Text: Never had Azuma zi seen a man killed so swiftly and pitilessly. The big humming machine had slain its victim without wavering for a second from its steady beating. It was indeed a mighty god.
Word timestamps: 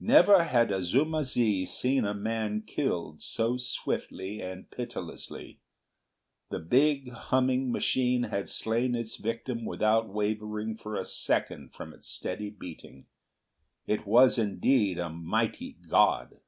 Never 0.00 0.44
had 0.44 0.72
Azuma 0.72 1.24
zi 1.24 1.66
seen 1.66 2.06
a 2.06 2.14
man 2.14 2.62
killed 2.62 3.20
so 3.20 3.58
swiftly 3.58 4.40
and 4.40 4.70
pitilessly. 4.70 5.60
The 6.48 6.58
big 6.58 7.12
humming 7.12 7.70
machine 7.70 8.22
had 8.22 8.48
slain 8.48 8.94
its 8.94 9.16
victim 9.16 9.66
without 9.66 10.08
wavering 10.08 10.78
for 10.78 10.96
a 10.96 11.04
second 11.04 11.74
from 11.74 11.92
its 11.92 12.06
steady 12.06 12.48
beating. 12.48 13.08
It 13.86 14.06
was 14.06 14.38
indeed 14.38 14.98
a 14.98 15.10
mighty 15.10 15.72
god. 15.86 16.38